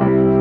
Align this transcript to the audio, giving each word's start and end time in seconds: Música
Música 0.00 0.40